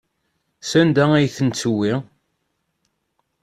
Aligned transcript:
Sanda 0.69 1.05
ay 1.17 1.27
ten-tewwi? 1.35 1.93